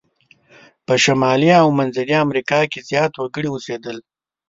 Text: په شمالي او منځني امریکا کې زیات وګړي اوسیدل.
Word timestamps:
په 0.85 0.93
شمالي 1.03 1.51
او 1.61 1.67
منځني 1.77 2.15
امریکا 2.25 2.59
کې 2.71 2.79
زیات 2.89 3.13
وګړي 3.15 3.49
اوسیدل. 3.51 3.97